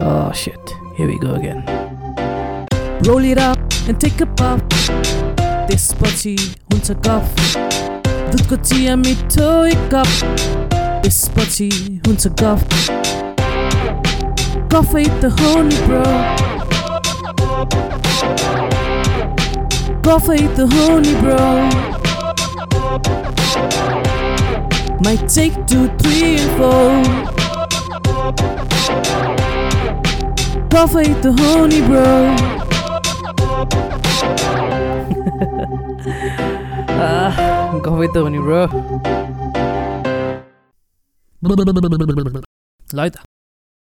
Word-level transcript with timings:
Oh 0.00 0.32
shit, 0.32 0.74
here 0.96 1.06
we 1.06 1.18
go 1.18 1.34
again. 1.34 1.64
Roll 3.02 3.24
it 3.24 3.38
up 3.38 3.58
and 3.88 4.00
take 4.00 4.20
a 4.20 4.26
puff. 4.26 4.60
त्यसपछि 5.68 6.34
हुन्छ 6.72 6.90
गफ 7.06 7.56
दुधको 8.32 8.56
चिया 8.56 8.94
मिठो 8.96 9.48
एक 9.68 9.82
कप 9.94 10.12
त्यसपछि 11.02 11.68
हुन्छ 12.06 12.26
गफ 12.42 12.64
गफै 14.74 15.04
त 15.20 15.32
हो 15.36 15.50
नि 15.68 15.78
ब्रो 15.84 16.06
गफै 20.08 20.40
त 20.56 20.58
हो 20.72 20.88
नि 21.04 21.14
bro 21.20 21.46
Might 25.06 25.28
take 25.28 25.54
two, 25.66 25.84
three, 26.00 26.36
and 26.36 26.50
four. 26.58 27.38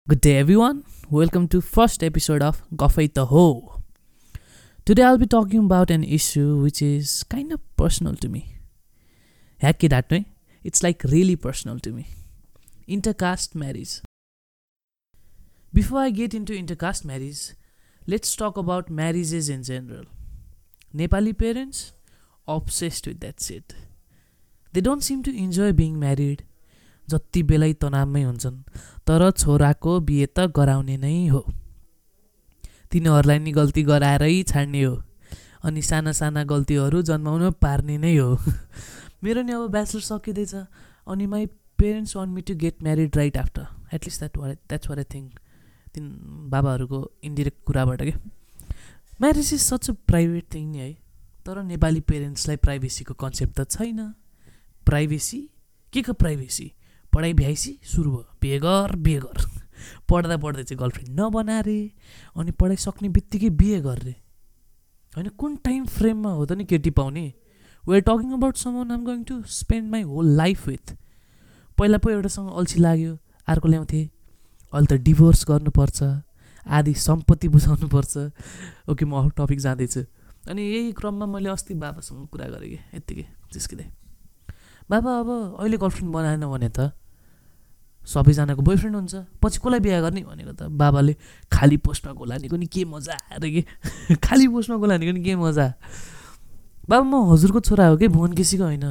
Good 0.08 0.20
day 0.20 0.32
every 0.32 0.56
one 0.56 0.82
welcome 1.14 1.48
to 1.48 1.60
first 1.62 2.04
episode 2.04 2.44
of 2.44 2.64
Gaphai 2.74 3.08
Ta 3.08 3.20
Ho 3.30 3.46
today 4.88 5.02
I'll 5.02 5.18
be 5.18 5.26
talking 5.32 5.66
about 5.66 5.92
an 5.92 6.04
issue 6.04 6.46
which 6.60 6.84
is 6.84 7.24
kind 7.32 7.54
of 7.54 7.62
personal 7.78 8.16
to me 8.22 8.44
ह्याकी 9.60 9.88
डेट 9.88 10.14
मै 10.14 10.24
it's 10.66 10.84
like 10.84 11.06
really 11.08 11.36
personal 11.44 11.80
to me 11.80 12.06
intercaste 12.88 13.58
marriage 13.58 14.02
Before 15.74 16.00
I 16.00 16.10
get 16.10 16.34
into 16.34 16.54
intercaste 16.54 17.06
marriage, 17.06 17.54
let's 18.06 18.36
talk 18.36 18.58
about 18.58 18.90
marriages 18.90 19.48
in 19.48 19.64
general. 19.64 20.04
Nepali 20.94 21.32
parents, 21.34 21.94
obsessed 22.48 23.08
with 23.08 23.22
that 23.22 23.40
shit. 23.40 23.74
They 24.74 24.82
don't 24.82 25.02
seem 25.02 25.24
to 25.24 25.32
enjoy 25.34 25.72
being 25.74 26.00
married. 26.00 26.44
जति 27.08 27.42
बेलै 27.44 27.72
तनावमै 27.82 28.22
हुन्छन् 28.24 28.58
तर 29.08 29.24
छोराको 29.34 29.94
बिहे 30.08 30.26
त 30.28 30.46
गराउने 30.58 30.96
नै 30.98 31.16
हो 31.28 31.42
तिनीहरूलाई 32.92 33.40
नि 33.40 33.52
गल्ती 33.52 33.84
गराएरै 33.90 34.32
छाड्ने 34.52 34.84
हो 34.84 34.94
अनि 35.68 35.82
साना 35.90 36.12
साना 36.20 36.44
गल्तीहरू 36.52 37.02
जन्माउन 37.10 37.44
पार्ने 37.64 37.98
नै 38.06 38.16
हो 38.16 38.30
मेरो 39.24 39.42
नि 39.44 39.52
अब 39.58 39.64
ब्याचलर 39.76 40.04
सकिँदैछ 40.08 40.54
अनि 41.08 41.26
my 41.34 41.46
parents 41.80 42.16
want 42.16 42.30
me 42.36 42.42
to 42.48 42.56
get 42.64 42.84
married 42.84 43.18
right 43.22 43.38
after 43.44 43.96
at least 43.96 44.24
that 44.24 44.58
that's 44.70 44.90
what 44.90 45.04
I 45.04 45.10
think 45.16 45.30
तिन 45.94 46.06
बाबाहरूको 46.52 47.00
इन्डिरेक्ट 47.24 47.64
कुराबाट 47.66 48.02
के? 48.02 48.14
Marriage 49.22 49.54
is 49.54 49.62
such 49.62 49.90
a 49.90 49.94
private 50.08 50.54
thing 50.54 50.68
नि 50.72 50.78
है। 50.78 50.92
तर 51.46 51.62
नेपाली 51.64 52.00
पेरेन्ट्सलाई 52.02 52.58
प्राइभेसीको 52.58 53.14
कन्सेप्ट 53.14 53.60
त 53.60 53.70
छैन। 53.70 54.14
प्राइभेसी 54.86 55.40
के 55.94 56.02
को 56.02 56.14
प्राइभेसी 56.14 56.72
पढाइ 57.14 57.34
भ्याइसी 57.34 57.80
सुरु 57.84 58.12
भयो। 58.12 58.26
बिहे 58.42 58.60
गर 58.60 58.96
बिहे 58.96 59.20
गर। 59.20 59.50
पढ्दा 60.10 60.38
पढ्दै 60.38 60.64
चाहिँ 60.64 60.80
गर्लफ्रेन्ड 60.80 61.20
नबनारे 61.20 61.80
अनि 62.36 62.52
पढाइ 62.52 62.76
सक्ने 62.78 63.10
बित्तिकै 63.10 63.50
बिहे 63.50 63.80
गर्ने 63.82 64.16
होइन 65.14 65.28
कुन 65.38 65.56
टाइम 65.66 65.86
फ्रेममा 65.86 66.32
हो 66.32 66.46
त 66.46 66.52
नि 66.52 66.66
केटी 66.66 66.90
पाउने? 66.90 67.34
We 67.84 67.96
are 67.98 68.04
talking 68.08 68.34
about 68.34 68.56
someone 68.78 68.92
I'm 68.92 69.04
going 69.06 69.24
to 69.24 69.42
spend 69.50 69.90
my 69.92 70.02
whole 70.04 70.28
life 70.38 70.68
with 70.68 70.96
पहिला 71.78 71.98
पो 71.98 72.10
एउटासँग 72.10 72.50
अल्छी 72.52 72.80
लाग्यो। 72.80 73.18
अर्को 73.48 73.68
ल्याउँथेँ। 73.68 74.10
अहिले 74.74 74.88
त 74.88 75.02
डिभोर्स 75.02 75.46
गर्नुपर्छ 75.48 76.00
आदि 76.66 76.94
सम्पत्ति 76.94 77.48
बुझाउनुपर्छ। 77.48 78.14
ओके 78.90 79.06
म 79.06 79.12
अरू 79.20 79.30
टपिक 79.38 79.60
जाँदैछु। 79.60 80.02
अनि 80.50 80.62
यही 80.62 80.92
क्रममा 80.92 81.26
मैले 81.26 81.50
अस्ति 81.50 81.74
बाबासँग 81.74 82.28
कुरा 82.28 82.46
गरेँ 82.46 82.70
कि 82.70 82.80
यत्तिकै 82.98 83.26
जिस्किँदै 83.54 83.88
बाबा 84.90 85.12
अब 85.20 85.30
अहिले 85.60 85.78
गर्लफ्रेन्ड 85.78 86.14
बनाएन 86.14 86.46
भने 86.46 86.70
त 86.70 86.92
सबैजनाको 88.02 88.62
बोयफ्रेन्ड 88.62 88.96
हुन्छ 88.96 89.16
पछि 89.38 89.60
कसलाई 89.62 89.80
बिहा 89.80 90.02
गर्ने 90.02 90.22
भनेको 90.26 90.54
त 90.58 90.62
बाबाले 90.74 91.14
खाली 91.54 91.78
पोस्टमा 91.78 92.14
गोलानीको 92.18 92.56
नि 92.58 92.66
के 92.66 92.86
मजा 92.86 93.14
अरे 93.38 93.50
कि? 93.52 93.62
खाली 94.26 94.48
पोस्टमा 94.48 94.78
गोलानीको 94.82 95.12
नि 95.14 95.22
के 95.22 95.36
मजा? 95.38 95.68
बाबा 96.90 97.06
म 97.06 97.30
हजुरको 97.30 97.60
छोरा 97.62 97.88
हो 97.88 97.98
कि 97.98 98.08
भुवन 98.10 98.34
केसीको 98.34 98.64
होइन। 98.64 98.86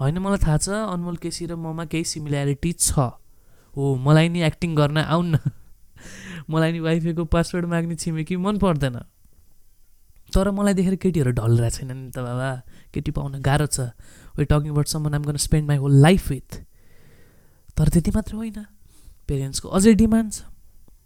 होइन 0.00 0.18
मलाई 0.18 0.38
थाहा 0.42 0.58
छ 0.58 0.68
अनमोल 0.90 1.16
केसी 1.22 1.46
र 1.46 1.54
ममा 1.54 1.84
केही 1.86 2.04
सिमिल्यारिटी 2.04 2.72
छ। 2.82 3.21
हो 3.76 3.94
मलाई 3.96 4.28
नि 4.28 4.42
एक्टिङ 4.42 4.74
गर्न 4.76 4.98
आउन्न 4.98 5.38
मलाई 6.50 6.72
नि 6.72 6.80
वाइफाईको 6.80 7.24
पासवर्ड 7.24 7.66
माग्ने 7.66 7.94
छिमेकी 7.96 8.36
मन 8.36 8.58
पर्दैन। 8.58 8.98
तर 10.32 10.50
मलाई 10.50 10.74
देखेर 10.74 10.96
केटीहरू 10.96 11.30
ढलिरहेको 11.32 11.76
छैन 11.76 11.90
नि 11.92 12.10
त 12.10 12.18
बाबा। 12.18 12.50
केटी 12.92 13.10
पाउन 13.12 13.40
गाह्रो 13.40 13.66
छ। 13.68 13.92
We 14.36 14.44
talking 14.44 14.70
about 14.72 14.88
someone 14.88 15.14
I'm 15.14 15.22
गर्न 15.28 15.36
spend 15.36 15.66
my 15.68 15.76
whole 15.76 15.94
life 16.02 16.22
with 16.30 16.50
तर 17.76 17.88
त्यति 17.88 18.10
मात्र 18.16 18.34
होइन। 18.36 18.64
पेरेन्ट्सको 19.28 19.68
अझै 19.68 19.92
डिमान्ड 19.94 20.32
छ 20.32 20.40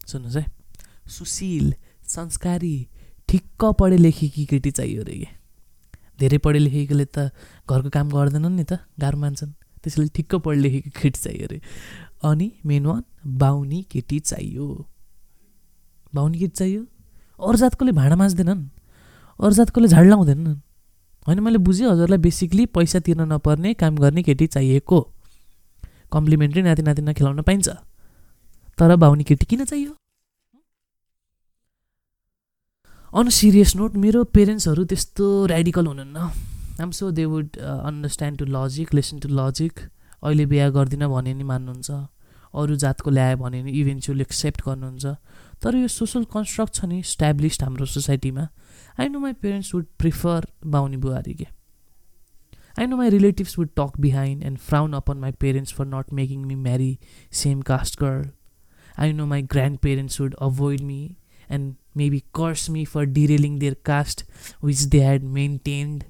सुन्नुहोस् 0.07 0.37
है। 0.37 0.45
सुशील 1.11 1.75
संस्कारी 2.07 2.77
ठिक्क 3.29 3.63
पढे 3.79 3.97
लेखेकी 3.99 4.45
केटी 4.47 4.71
चाहियो 4.71 5.03
अरे 5.03 5.15
कि? 5.19 5.29
धेरै 6.19 6.39
पढे 6.39 6.59
लेखेकोले 6.59 7.07
त 7.11 7.31
घरको 7.67 7.91
काम 7.91 8.07
गर्दैनन् 8.11 8.57
नि 8.57 8.65
त। 8.65 8.87
गाह्रो 8.99 9.19
मान्छन्। 9.19 9.53
त्यसैले 9.83 10.09
ठिक्क 10.15 10.35
पढे 10.43 10.59
लेखेको 10.63 10.91
केटी 10.95 11.19
चाहियो 11.19 11.45
अरे 11.47 11.59
अनि 12.23 12.51
मेन 12.67 12.87
वान 12.87 13.03
बाहुनी 13.39 13.83
केटी 13.91 14.19
चाहियो। 14.21 14.67
बाहुनी 16.15 16.39
केटी 16.39 16.57
चाहियो? 16.57 16.83
अरू 17.39 17.57
जातकोले 17.57 17.93
भाँडा 17.93 18.17
माझ्दैनन्। 18.17 18.63
अरू 19.41 19.53
जातकोले 19.53 19.89
झाड 19.89 20.07
लाउँदैनन् 20.07 20.57
होइन 21.27 21.41
मैले 21.41 21.59
बुझेँ 21.59 21.87
हजुरलाई 21.89 22.19
बेसिकली 22.19 22.67
पैसा 22.73 22.99
तिर्न 23.03 23.23
नपर्ने 23.33 23.75
काम 23.75 23.97
गर्ने 23.99 24.23
केटी 24.23 24.47
चाहिएको। 24.47 25.01
कम्प्लिमेन्ट्री 26.13 26.63
नाति 26.63 26.83
नातिना 26.83 27.13
खेलाउन 27.13 27.43
पाइन्छ। 27.43 27.69
तर 28.79 28.97
बाहुनी 28.97 29.25
केटी 29.25 29.47
किन 29.47 29.65
चाहियो? 29.65 29.93
अन 33.13 33.29
सिरियस 33.29 33.75
नोट 33.77 33.97
मेरो 33.97 34.25
पेरेन्ट्सहरू 34.31 34.85
त्यस्तो 34.85 35.25
रेडिकल 35.47 35.87
हुनुहुन्न। 35.87 36.17
I'm 36.83 36.91
so 36.91 37.11
they 37.11 37.25
would 37.25 37.57
understand 37.59 38.39
to 38.39 38.45
logic 38.47 38.95
listen 38.95 39.19
to 39.19 39.29
logic 39.29 39.75
अहिले 40.23 40.47
बिहा 40.47 40.69
गर्दिनँ 40.71 41.09
भने 41.09 41.35
नि 41.35 41.45
मान्नुहुन्छ। 41.45 41.91
अरू 42.57 42.77
जातको 42.77 43.11
ल्यायो 43.11 43.37
भने 43.37 43.63
नि 43.63 43.71
इभेन्चुअली 43.81 44.23
एक्सेप्ट 44.23 44.61
गर्नुहुन्छ। 44.67 45.07
तर 45.63 45.77
यो 45.77 45.89
सोसल 45.89 46.25
कन्स्ट्रक्ट 46.33 46.75
छ 46.75 46.85
नि 46.85 47.03
स्ट्याब्लिस्ड 47.05 47.63
हाम्रो 47.63 47.87
सोसाइटीमा 47.87 48.49
I 49.01 49.09
know 49.09 49.19
my 49.21 49.33
parents 49.43 49.75
would 49.75 49.87
prefer 49.99 50.47
बाहुनी 50.67 50.97
बुहारी 50.97 51.35
के। 51.35 51.47
I 52.79 52.87
know 52.87 52.97
my 52.97 53.11
relatives 53.11 53.59
would 53.59 53.69
talk 53.77 54.01
behind 54.01 54.43
and 54.45 54.59
frown 54.59 54.93
upon 54.93 55.19
my 55.19 55.33
parents 55.41 55.73
for 55.75 55.87
not 55.87 56.13
making 56.13 56.45
me 56.47 56.55
marry 56.65 56.99
same 57.43 57.61
caste 57.69 58.01
girl 58.01 58.31
I 58.99 59.13
know 59.13 59.27
my 59.27 59.43
grandparents 59.79 60.21
would 60.21 60.35
avoid 60.49 60.81
me 60.81 61.01
and 61.51 61.75
maybe 61.97 62.19
curse 62.35 62.69
me 62.71 62.85
for 62.85 63.05
derailing 63.19 63.59
their 63.59 63.77
caste 63.85 64.25
which 64.65 64.83
they 64.95 65.01
had 65.01 65.25
maintained 65.37 66.05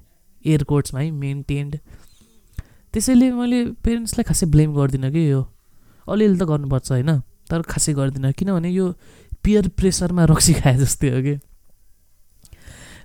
years 0.45 0.63
कोर्ट्समा 0.63 0.99
है 0.99 1.11
maintained 1.11 1.79
त्यसैले 2.93 3.31
मैले 3.31 3.59
पेरेन्ट्सलाई 3.83 4.23
खासै 4.23 4.45
blame 4.53 4.73
गर्दिनँ 4.75 5.11
कि 5.11 5.21
यो। 5.31 5.41
अलिअलि 6.07 6.37
त 6.37 6.43
गर्नुपर्छ 6.43 6.91
होइन? 6.91 7.11
तर 7.49 7.61
खासै 7.61 7.93
गर्दिनँ। 7.93 8.31
किनभने 8.33 8.69
यो 8.71 8.85
पियर 9.43 9.67
प्रेसरमा 9.77 10.23
रक्सी 10.31 10.53
खाए 10.53 10.75
जस्तै 10.77 11.09
हो 11.09 11.19
कि? 11.21 11.35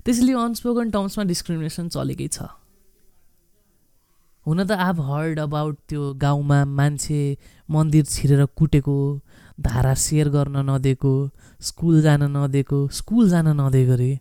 त्यसैले 0.03 0.33
अनस्पोकन 0.33 0.89
टर्म्समा 0.91 1.23
डिस्क्रिमिनेसन 1.23 1.87
चलेकै 1.89 2.27
छ। 2.27 2.47
हुन 4.45 4.59
त 4.67 4.71
आभ 4.71 4.99
हर्ड 4.99 5.39
अबाउट 5.39 5.75
त्यो 5.87 6.01
गाउँमा 6.19 6.59
मान्छे 6.67 7.21
मन्दिर 7.69 8.05
छिरेर 8.05 8.45
कुटेको 8.59 8.97
धारा 9.61 9.93
सेयर 9.95 10.27
गर्न 10.35 10.67
नदिएको 10.67 11.13
स्कुल 11.61 12.01
जान 12.01 12.23
नदिएको 12.35 12.79
स्कुल 12.91 13.29
जान 13.29 13.47
नदिएको 13.55 13.93
अरे 13.93 14.11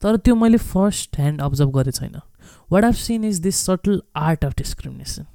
तर 0.00 0.16
त्यो 0.16 0.34
मैले 0.34 0.56
फर्स्ट 0.56 1.16
ह्यान्ड 1.16 1.40
अब्जर्भ 1.40 1.70
गरेको 1.76 1.98
छैन। 2.00 2.16
What 2.72 2.84
I've 2.84 2.94
seen 2.94 3.24
is 3.24 3.40
this 3.40 3.64
subtle 3.66 4.02
art 4.16 4.44
of 4.44 4.54
discrimination 4.58 5.26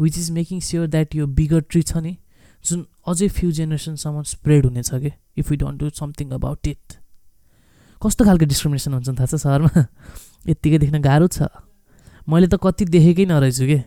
which 0.00 0.18
is 0.18 0.30
making 0.30 0.60
sure 0.60 0.86
that 0.86 1.14
यो 1.14 1.26
बिगर 1.26 1.60
ट्री 1.60 1.82
छ 1.82 1.96
नि 1.96 2.16
जुन 2.64 2.86
अझै 3.06 3.28
फ्यु 3.28 3.52
जेनेरेसनसम्म 3.52 4.22
स्प्रेड 4.22 4.66
हुनेछ 4.66 4.90
कि 4.94 5.12
if 5.38 5.52
you 5.52 5.58
don't 5.58 5.80
do 5.80 5.90
something 5.90 6.30
about 6.30 6.66
it 6.66 7.02
कस्तो 8.02 8.24
खालको 8.24 8.44
डिस्क्रिमिनेसन 8.44 8.92
हुन्छ 8.92 9.08
थाहा 9.08 9.26
छ 9.26 9.38
सहरमा? 9.38 9.82
यत्तिकै 10.50 10.78
देख्न 10.78 10.98
गाह्रो 11.02 11.26
छ। 11.26 11.46
मैले 12.28 12.46
त 12.46 12.58
कति 12.58 12.84
देखेकै 12.90 13.26
नरहेछु 13.30 13.66
कि? 13.66 13.78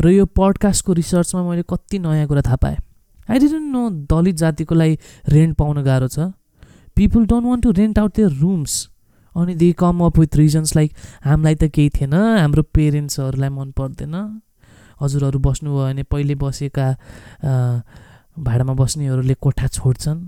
र 0.00 0.08
यो 0.08 0.24
पडकास्टको 0.32 0.92
रिसर्चमा 0.92 1.42
मैले 1.48 1.64
कति 1.68 1.98
नयाँ 1.98 2.26
कुरा 2.26 2.40
थाहा 2.40 2.56
पाएँ। 2.56 2.78
आई 3.28 3.38
डिडन्ट 3.38 3.68
नो 3.72 3.82
दलित 4.08 4.36
जातिको 4.36 4.74
लागि 4.74 4.98
रेन्ट 5.28 5.56
पाउन 5.56 5.82
गाह्रो 5.84 6.08
छ। 6.08 6.32
People 6.96 7.26
don't 7.26 7.46
want 7.46 7.62
to 7.62 7.70
rent 7.70 7.98
out 7.98 8.16
their 8.16 8.32
rooms 8.40 8.72
अनि 9.36 9.54
they 9.54 9.72
come 9.78 10.00
up 10.06 10.18
with 10.18 10.36
reasons 10.36 10.76
like 10.76 10.90
हामीलाई 11.24 11.54
त 11.54 11.64
केही 11.74 11.90
थिएन 11.96 12.14
हाम्रो 12.14 12.62
पेरेन्ट्सहरूलाई 12.74 13.50
मन 13.50 13.70
पर्दैन। 13.78 14.14
हजुरहरू 15.02 15.38
बस्नुभयो 15.38 15.84
भने 15.84 16.02
पहिले 16.06 16.34
बसेका 16.38 16.86
भाडामा 18.38 18.74
बस्नेहरूले 18.74 19.34
कोठा 19.34 19.66
छोड्छन्। 19.66 20.22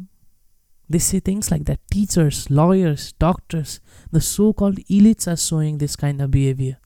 They 0.91 1.00
say 1.03 1.19
things 1.19 1.50
like 1.50 1.64
that. 1.67 1.81
Teachers, 1.91 2.49
lawyers, 2.49 3.12
doctors, 3.19 3.81
the 4.12 4.20
so 4.20 4.53
called 4.53 4.79
elites 4.88 5.26
are 5.26 5.37
showing 5.37 5.79
this 5.79 5.97
kind 5.97 6.23
of 6.23 6.31
behavior. 6.31 6.76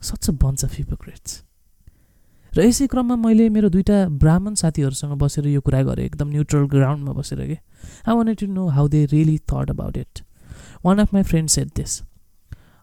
Such 0.00 0.28
a 0.28 0.32
bunch 0.32 0.64
of 0.64 0.72
hypocrites. 0.78 1.42
र 2.56 2.64
यसै 2.64 2.86
क्रममा 2.86 3.16
मैले 3.16 3.48
मेरो 3.50 3.68
दुइटा 3.74 3.98
ब्राह्मण 4.22 4.54
साथीहरूसँग 4.54 5.12
बसेर 5.20 5.46
यो 5.48 5.60
कुरा 5.60 5.82
गरेँ 5.82 6.04
एकदम 6.04 6.28
न्युट्रल 6.30 6.64
ग्राउन्डमा 6.72 7.12
बसेर 7.12 7.40
कि। 7.46 7.58
I 8.08 8.14
want 8.14 8.40
to 8.40 8.46
know 8.46 8.68
how 8.72 8.88
they 8.88 9.04
really 9.12 9.36
thought 9.52 9.70
about 9.70 9.96
it 9.96 10.22
one 10.84 10.98
of 10.98 11.14
my 11.14 11.22
friend 11.22 11.48
said 11.50 11.68
this 11.76 12.02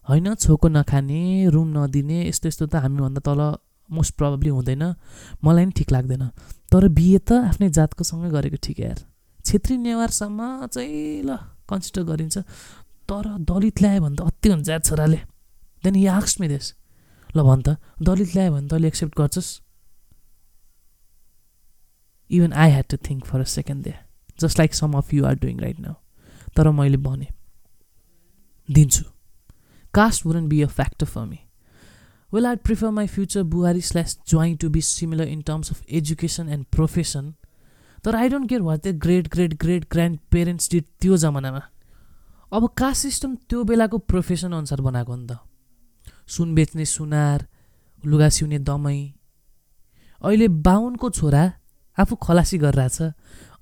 होइन 0.09 0.33
छोको 0.35 0.67
नखाने 0.67 1.49
रुम 1.49 1.67
नदिने 1.77 2.27
यस्तो 2.27 2.47
यस्तो 2.47 2.65
त 2.65 2.75
हामीभन्दा 2.75 3.21
तल 3.21 3.41
मोस्ट 3.89 4.15
प्रब्लली 4.15 4.49
हुँदैन। 4.49 4.83
मलाई 5.43 5.65
पनि 5.65 5.71
ठिक 5.71 5.91
लाग्दैन। 5.91 6.23
तर 6.71 6.87
बिहे 6.87 7.19
त 7.19 7.31
आफ्नै 7.51 7.69
जातको 7.69 8.03
सँगै 8.03 8.29
गरेको 8.31 8.57
ठिक 8.63 8.79
यार। 8.79 8.99
छेत्री 9.45 9.77
नेवारसम्म 9.77 10.65
चाहिँ 10.71 11.23
ल 11.27 11.35
कन्सिडर 11.69 12.03
गरिन्छ। 12.07 12.37
तर 13.09 13.25
दलित 13.43 13.81
ल्यायो 13.81 14.01
भने 14.01 14.15
त 14.15 14.21
अति 14.21 14.49
हुन्छ 14.49 14.69
यार 14.69 14.79
छोराले। 14.79 15.19
देन 15.83 15.95
हि 15.95 16.05
आक्स 16.07 16.39
मि 16.41 16.47
देश 16.47 16.73
ल 17.35 17.43
भन् 17.43 17.63
त 17.63 17.77
दलित 17.99 18.31
ल्यायो 18.35 18.51
भने 18.51 18.67
तैँले 18.67 18.87
एक्सेप्ट 18.87 19.13
गर्छस्? 19.19 19.49
Even 22.31 22.53
I 22.53 22.69
had 22.71 22.85
to 22.89 22.97
think 22.97 23.25
for 23.25 23.39
a 23.39 23.43
second 23.43 23.83
they 23.83 23.93
just 24.39 24.59
like 24.59 24.73
some 24.73 24.93
of 24.97 25.13
you 25.13 25.25
are 25.25 25.35
doing 25.35 25.59
right 25.59 25.79
now 25.79 25.93
तर 26.55 26.69
मैले 26.71 26.97
भने 26.97 27.27
दिन्छु। 28.71 29.03
Caste 29.93 30.25
wouldn't 30.25 30.47
be 30.47 30.61
a 30.61 30.67
factor 30.69 31.05
for 31.05 31.25
me 31.25 31.39
well 32.31 32.45
I'd 32.45 32.59
prefer 32.65 32.89
my 32.89 33.07
future 33.07 33.43
बुहारी 33.53 33.81
slash 33.81 34.17
जोइङ 34.29 34.55
to 34.57 34.69
be 34.69 34.81
similar 34.81 35.27
in 35.27 35.41
terms 35.41 35.71
of 35.71 35.83
education 35.91 36.49
and 36.49 36.65
profession 36.71 37.33
तर 38.03 38.15
I 38.15 38.29
don't 38.29 38.49
care 38.49 38.61
what 38.61 38.87
the 38.87 38.95
great 38.97 39.27
great 39.33 39.53
great 39.61 39.85
grandparents 40.31 40.71
did 40.71 40.83
त्यो 41.01 41.17
जमानामा। 41.17 41.61
अब 42.51 42.67
caste 42.77 43.01
system 43.01 43.35
त्यो 43.49 43.63
बेलाको 43.63 43.97
profession 44.11 44.51
अनुसार 44.53 44.81
बनाएको 44.81 45.15
नि 45.15 45.27
त। 45.27 45.37
सुन 46.27 46.55
बेच्ने 46.55 46.85
सुनार 46.85 47.47
लुगा 48.03 48.29
सिउने 48.29 48.59
दमै 48.59 48.99
अहिले 50.21 50.47
बाहुनको 50.47 51.09
छोरा 51.09 51.43
आफू 51.97 52.15
खलासी 52.15 52.57
गरिरहेछ 52.57 52.97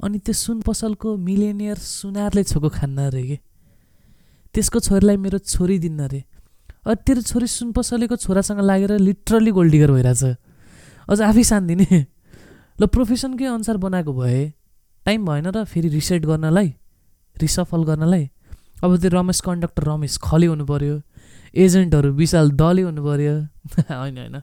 अनि 0.05 0.17
त्यो 0.19 0.33
सुन 0.33 0.61
पसलको 0.61 1.17
मिलेनियर 1.17 1.77
सुनारले 1.77 2.43
छोको 2.43 2.69
खान्न 2.69 2.97
अरे 3.07 3.23
कि? 3.27 3.37
त्यसको 4.59 4.79
छोरीलाई 4.83 5.17
मेरो 5.23 5.37
छोरी 5.47 5.79
दिन्न 5.79 6.03
अरे 6.03 6.21
अ 6.83 6.93
तेरो 7.07 7.21
छोरी 7.23 7.47
सुन 7.47 7.71
पसलेको 7.71 8.15
छोरासँग 8.19 8.59
लागेर 8.61 8.91
लिटरली 8.99 9.51
गोल्डिगर 9.51 9.91
भइरहेछ। 9.91 10.23
अझ 11.09 11.19
आफै 11.21 11.43
सान्दिने 11.43 11.87
ल 12.79 12.87
प्रोफेसनकै 12.87 13.45
अनुसार 13.47 13.77
बनाएको 13.79 14.11
भए। 14.13 14.41
टाइम 15.05 15.25
भएन 15.25 15.47
र 15.55 15.63
फेरि 15.65 15.89
रिसेट 15.89 16.25
गर्नलाई 16.25 16.69
रिसफल 17.35 17.83
गर्नलाई। 17.83 18.29
अब 18.83 18.95
त्यो 18.97 19.09
रमेश 19.11 19.39
कन्डक्टर 19.41 19.83
रमेश 19.83 20.17
खले 20.23 20.47
हुनु 20.47 20.65
पऱ्यो 20.65 20.95
एजेन्टहरू 21.55 22.11
विशाल 22.13 22.51
दले 22.55 22.81
हुनु 22.81 23.01
पऱ्यो 23.03 23.35
होइन। 23.99 24.17
होइन 24.17 24.35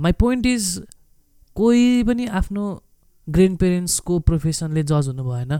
माई 0.00 0.12
पोइन्ट 0.16 0.46
इज 0.46 0.64
कोही 1.56 2.02
पनि 2.08 2.26
आफ्नो 2.40 2.64
ग्रेन्ड 3.28 3.58
पेरेन्ट्सको 3.58 4.18
प्रोफेसनले 4.28 4.82
जज 4.82 5.08
हुनु 5.12 5.24
भएन 5.24 5.52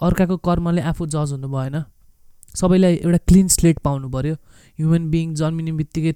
अर्काको 0.00 0.36
कर्मले 0.46 0.82
आफू 0.92 1.06
जज 1.14 1.32
हुनु 1.34 1.48
भएन 1.48 1.76
सबैलाई 2.56 2.94
एउटा 3.04 3.18
क्लिन 3.28 3.48
स्लेट 3.56 3.78
पाउनु 3.86 4.08
पऱ्यो 4.08 4.34
ह्युमन 4.78 5.10
बिङ 5.10 5.34
जन्मिने 5.34 5.72
बित्तिकै 5.80 6.12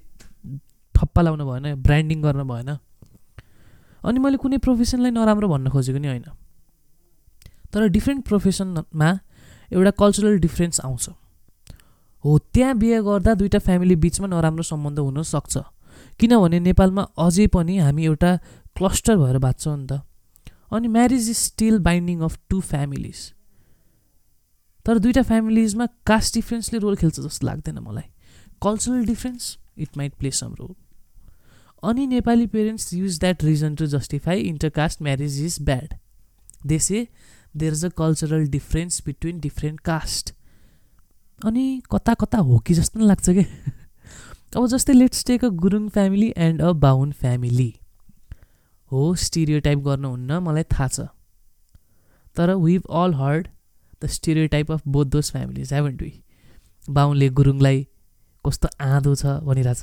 ठप्पा 0.95 1.21
लाउनु 1.23 1.45
भएन 1.45 1.75
ब्रान्डिङ 1.83 2.23
गर्न 2.23 2.43
भएन। 2.49 2.71
अनि 4.05 4.19
मैले 4.19 4.37
कुनै 4.43 4.59
प्रोफेसनलाई 4.59 5.11
नराम्रो 5.11 5.49
भन्न 5.49 5.69
खोजेको 5.71 5.99
नि 5.99 6.09
होइन। 6.09 6.27
तर 7.73 7.89
डिफ्रेन्ट 7.89 8.25
प्रोफेसनमा 8.27 9.11
एउटा 9.73 9.91
कल्चरल 10.01 10.39
डिफ्रेन्स 10.41 10.81
आउँछ। 10.81 11.09
हो 12.25 12.39
त्यहाँ 12.53 12.75
बिहे 12.79 13.01
गर्दा 13.03 13.35
दुइटा 13.35 13.59
फ्यामिली 13.59 13.97
बिचमा 13.97 14.27
नराम्रो 14.27 14.63
सम्बन्ध 14.63 14.99
हुनसक्छ। 14.99 15.55
किनभने 16.21 16.59
नेपालमा 16.61 17.03
अझै 17.19 17.47
पनि 17.55 17.79
हामी 17.79 18.05
एउटा 18.05 18.31
क्लस्टर 18.77 19.17
भएर 19.17 19.39
बाँच्छौँ 19.39 19.77
नि 19.77 19.87
त। 19.87 20.03
अनि 20.73 20.89
marriage 20.89 21.29
is 21.31 21.37
still 21.37 21.79
binding 21.79 22.21
of 22.21 22.39
two 22.49 22.61
families 22.61 23.21
तर 24.91 24.99
दुइटा 24.99 25.23
फ्यामिलिजमा 25.23 25.87
कास्ट 26.07 26.35
डिफ्रेन्सले 26.35 26.79
रोल 26.79 26.97
खेल्छ 26.97 27.21
जस्तो 27.21 27.47
लाग्दैन 27.47 27.79
मलाई। 27.79 28.03
Cultural 28.63 29.05
difference 29.05 29.59
it 29.79 29.97
might 29.97 30.15
play 30.15 30.31
some 30.31 30.55
role 30.55 30.75
अनि 31.83 32.07
Nepali 32.07 32.47
parents 32.47 32.95
use 32.95 33.19
that 33.21 33.45
reason 33.45 33.75
to 33.75 33.87
justify 33.87 34.41
intercaste 34.41 35.03
marriage 35.03 35.41
is 35.45 35.59
bad 35.63 35.95
they 36.67 36.79
say 36.79 37.07
there 37.57 37.73
is 37.73 37.85
a 37.85 37.89
cultural 37.89 38.47
difference 38.47 39.03
between 39.07 39.41
different 39.41 39.81
caste 39.81 40.35
अनि 41.45 41.83
कता 41.93 42.15
कता 42.15 42.39
हो 42.39 42.59
कि 42.59 42.75
जस्तो 42.75 42.99
पनि 42.99 43.07
लाग्छ 43.07 43.31
कि? 43.31 43.47
अब 44.57 44.67
जस्तै 44.67 44.93
let's 44.93 45.25
take 45.25 45.45
a 45.45 45.49
Gurung 45.49 45.89
family 45.89 46.33
and 46.37 46.63
a 46.63 46.73
Bahun 46.73 47.13
family 47.13 47.75
हो 48.93 49.15
स्टिरियो 49.15 49.61
टाइप 49.61 49.79
गर्नुहुन्न 49.79 50.39
मलाई 50.39 50.63
थाहा 50.63 50.89
छ। 50.89 51.01
तर 52.37 52.55
we've 52.55 52.83
all 52.91 53.15
heard 53.15 53.49
the 54.03 54.07
stereotype 54.49 54.73
of 54.73 54.83
both 54.89 55.07
those 55.07 55.31
families 55.33 55.73
haven't 55.73 55.97
we 56.03 56.13
बाहुनले 56.89 57.29
गुरुङलाई 57.39 57.87
कस्तो 58.45 58.69
आँधो 58.81 59.15
छ 59.15 59.25
भनिरहेछ। 59.47 59.83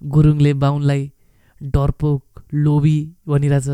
गुरुङले 0.00 0.52
बाहुनलाई 0.54 1.02
डरपोक 1.60 2.44
लोभी 2.54 2.98
भनिरहेछ। 3.28 3.68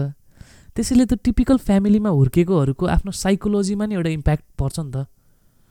त्यसैले 0.77 1.05
त 1.07 1.15
टिपिकल 1.25 1.59
फ्यामिलीमा 1.59 2.11
हुर्केकोहरूको 2.11 2.87
आफ्नो 2.95 3.13
साइकोलोजीमा 3.13 3.87
नि 3.87 3.95
एउटा 3.95 4.11
इम्प्याक्ट 4.11 4.45
पर्छ 4.59 4.79
नि 4.81 4.91
त। 4.93 5.07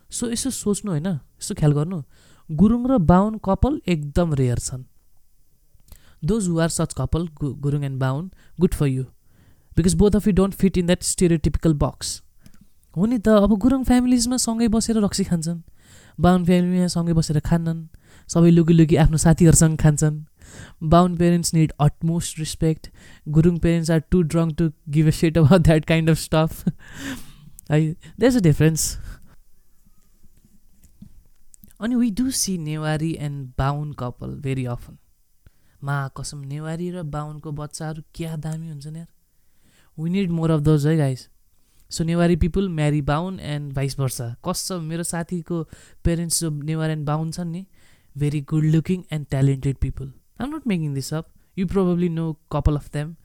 सो 0.10 0.30
यसो 0.32 0.50
सोच्नु 0.54 0.92
होइन 0.92 1.08
यसो 1.08 1.56
ख्याल 1.56 1.74
गर्नु। 1.74 2.02
गुरुङ 2.50 2.82
र 2.88 2.98
बाहुन 3.12 3.38
कपाल 3.46 3.82
एकदम 3.88 4.34
रेयर 4.34 4.60
छन्। 4.60 4.84
Those 6.26 6.48
who 6.50 6.60
are 6.60 6.70
such 6.70 6.94
couple 6.94 7.28
Gurung 7.42 7.84
and 7.84 8.00
Bahun 8.00 8.30
good 8.60 8.74
for 8.74 8.88
you 8.88 9.04
because 9.78 9.94
both 9.96 10.16
of 10.16 10.28
you 10.28 10.34
don't 10.34 10.54
fit 10.56 10.78
in 10.78 10.86
that 10.86 11.04
stereotypical 11.04 11.74
box 11.82 12.22
हो 12.98 13.06
नि 13.06 13.18
त 13.18 13.28
अब 13.46 13.52
गुरुङ 13.60 13.84
फ्यामिलिजमा 13.84 14.38
सँगै 14.38 14.68
बसेर 14.76 14.98
रक्सी 15.04 15.24
खान्छन्। 15.24 15.60
बाहुन 16.20 16.46
फ्यामिलीमा 16.46 16.88
सँगै 16.88 17.14
बसेर 17.14 17.40
खान्नन्। 17.50 17.82
सबै 18.30 18.52
लुकी 18.52 18.74
लुकी 18.74 18.96
आफ्नो 19.04 19.18
साथीहरूसँग 19.18 19.78
खान्छन्। 19.80 20.24
Bahun 20.84 21.16
parents 21.18 21.54
need 21.54 21.72
utmost 21.80 22.40
respect 22.40 22.90
Gurung 23.28 23.58
parents 23.60 23.92
are 23.92 24.00
to 24.12 24.22
drunk 24.32 24.54
to 24.60 24.70
give 24.96 25.08
a 25.08 25.16
shit 25.20 25.38
about 25.38 25.62
that 25.62 25.86
kind 25.86 26.10
of 26.10 26.18
stuff 26.20 26.52
है 27.72 27.80
इज 27.84 28.38
अ 28.38 28.40
डिफरेन्स 28.42 28.82
अनि 31.82 31.96
we 31.96 32.10
do 32.18 32.30
see 32.32 32.58
Newari 32.58 33.12
and 33.20 33.48
Bahun 33.58 33.92
couple 34.00 34.36
very 34.42 34.66
often 34.74 34.98
मा 35.84 35.98
कसम 36.18 36.40
नेवारी 36.48 36.90
र 36.92 37.04
बाहुनको 37.16 37.52
बच्चाहरू 37.52 38.02
क्या 38.16 38.36
दामी 38.38 38.70
हुन्छन् 38.70 38.98
यार। 38.98 39.08
We 39.98 40.10
need 40.10 40.32
more 40.32 40.52
of 40.52 40.62
those 40.62 40.88
hey 40.88 40.96
guys 40.98 41.28
so 41.92 42.04
Newari 42.04 42.36
people 42.36 42.70
marry 42.70 43.02
Bahun 43.02 43.40
and 43.40 43.74
vice 43.74 44.00
versa 44.00 44.36
कसम 44.48 44.84
मेरो 44.84 45.04
साथीको 45.04 45.64
पेरेन्ट्स 46.06 46.40
जो 46.42 46.50
नेवार 46.64 46.90
एन्ड 46.90 47.06
बाहुन 47.06 47.32
छन् 47.32 47.52
नि 47.52 47.66
very 48.16 48.42
good 48.52 48.64
looking 48.76 49.04
and 49.12 49.28
talented 49.30 49.78
people 49.78 50.14
I'm 50.42 50.56
not 50.56 50.68
making 50.68 50.94
this 50.94 51.14
up 51.14 51.28
you 51.58 51.68
probably 51.68 52.10
know 52.10 52.32
couple 52.52 52.76
of 52.76 52.90
them 52.94 53.16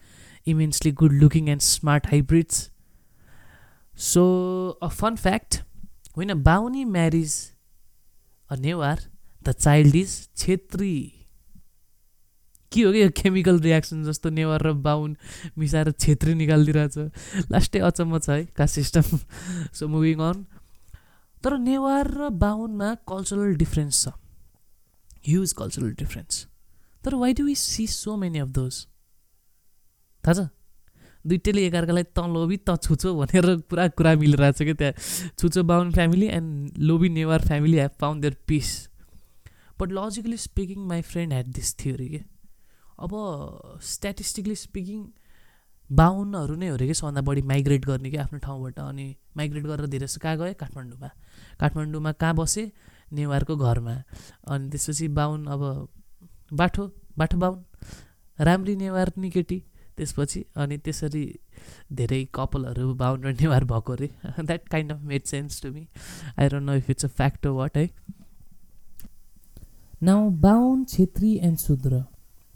immensely 0.47 0.93
good 1.03 1.13
looking 1.13 1.49
and 1.49 1.63
smart 1.63 2.07
hybrids 2.07 2.69
so 3.95 4.25
a 4.83 4.89
fun 4.89 5.17
fact 5.17 5.63
होइन 6.17 6.35
बाहुनी 6.43 6.85
marriage 6.85 7.35
a 8.51 8.57
Newar 8.57 9.01
the 9.49 9.53
child 9.53 9.97
is 9.97 10.17
Chhetri 10.37 10.93
के 12.73 12.83
हो 12.83 12.93
कि 12.93 13.03
यो 13.03 13.11
chemical 13.11 13.59
reaction 13.61 14.05
जस्तो 14.05 14.31
नेवार 14.31 14.63
र 14.63 14.73
बाहुन 14.79 15.17
मिसाएर 15.59 15.91
छेत्री 15.93 16.35
निकालिदिइरहेछ। 16.39 17.51
लास्टै 17.51 17.79
अचम्म 17.83 18.19
छ 18.19 18.31
है 18.31 18.45
caste 18.55 18.75
system. 18.79 19.19
So 19.75 19.89
moving 19.91 20.19
on 20.23 20.47
तर 21.43 21.59
नेवार 21.59 22.07
र 22.07 22.29
बाहुनमा 22.31 22.95
कल्चरल 23.11 23.55
डिफ्रेन्स 23.59 23.95
छ। 24.05 24.15
ह्युज 25.27 25.53
कल्चरल 25.59 25.91
डिफ्रेन्स 25.99 26.47
तर 27.05 27.15
why 27.19 27.33
do 27.35 27.45
we 27.45 27.55
see 27.59 27.87
so 27.91 28.17
many 28.17 28.39
of 28.39 28.49
those 28.55 28.87
थाहा 30.25 30.35
छ? 30.35 30.49
दुइटैले 31.27 31.67
एकअर्कालाई 31.67 32.05
त 32.15 32.19
लोभी 32.23 32.57
त 32.63 32.79
छुचो 32.81 33.19
भनेर 33.19 33.67
पुरा 33.67 33.89
कुरा 33.99 34.15
मिलिरहेको 34.15 34.57
छ 34.57 34.63
कि 34.63 34.75
त्यहाँ। 34.79 34.95
छुचो 35.37 35.63
Bahun 35.67 35.91
family 35.93 36.27
and 36.39 36.79
lovely 36.79 37.09
Newar 37.19 37.41
family 37.51 37.79
have 37.83 37.99
found 38.01 38.23
their 38.23 38.37
peace 38.47 38.69
but 39.81 39.89
logically 39.93 40.37
speaking 40.37 40.87
my 40.87 41.03
friend 41.03 41.33
had 41.33 41.47
this 41.57 41.75
theory 41.77 42.09
के? 42.09 42.21
अब 43.01 43.13
स्ट्याटिस्टिकली 43.83 44.55
स्पिकिङ 44.57 45.01
बाहुनहरू 45.91 46.55
नै 46.57 46.69
हो 46.69 46.75
अरे 46.75 46.87
कि? 46.87 46.95
सबभन्दा 46.95 47.21
बढी 47.21 47.43
माइग्रेट 47.43 47.85
गर्ने 47.85 48.11
कि 48.11 48.17
आफ्नो 48.17 48.39
ठाउँबाट? 48.39 48.79
अनि 48.79 49.07
माइग्रेट 49.37 49.65
गरेर 49.67 49.87
धेरै 49.87 50.07
जस्तो 50.07 50.21
कहाँ 50.23 50.37
गयो 50.39 50.55
काठमाडौँमा। 50.61 51.11
काठमाडौँमा 51.61 52.13
कहाँ 52.13 52.35
बसेँ? 52.37 52.71
नेवारको 53.13 53.57
घरमा। 53.57 53.95
अनि 54.47 54.71
त्यसपछि 54.71 55.09
बाहुन 55.19 55.47
अब 55.47 55.63
बाठो 56.53 56.85
बाठो 57.19 57.37
बाहुन। 57.39 57.65
राम्री 58.39 58.77
नेवार 58.77 59.13
नि 59.19 59.31
केटी। 59.31 59.59
त्यसपछि 59.97 60.45
अनि 60.57 60.77
त्यसरी 60.79 61.25
धेरै 61.93 62.23
कपालहरू 62.35 62.95
बाहुन 62.95 63.25
र 63.25 63.33
नेवार 63.41 63.65
भएको 63.65 63.93
अरे। 63.93 64.09
That 64.41 64.69
kind 64.69 64.93
of 64.93 65.01
made 65.03 65.23
sense 65.25 65.61
to 65.63 65.73
me 65.73 65.87
I 66.39 66.49
don't 66.49 66.67
know 66.67 66.75
if 66.75 66.91
it's 66.91 67.05
a 67.05 67.09
fact 67.09 67.47
what 67.59 67.77
है 67.77 67.91
now 70.03 70.31
Bahun 70.41 70.85
Chhetri 70.85 71.37
and 71.39 71.59
Shudra. 71.59 72.05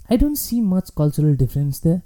I 0.08 0.16
don't 0.16 0.36
see 0.38 0.60
much 0.60 0.90
cultural 0.98 1.36
difference 1.36 1.82
that 1.82 2.00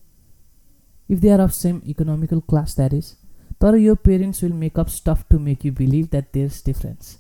if 1.09 1.19
they 1.19 1.31
are 1.31 1.41
of 1.41 1.53
same 1.53 1.81
economical 1.87 2.41
class 2.49 2.77
that 2.77 2.95
is 2.95 3.13
तर 3.61 3.77
यो 3.77 3.95
parents 4.05 4.43
will 4.43 4.53
make up 4.59 4.89
stuff 4.89 5.25
to 5.31 5.39
make 5.41 5.67
you 5.67 5.73
believe 5.79 6.07
that 6.11 6.29
there 6.35 6.47
is 6.47 6.63
difference 6.67 7.17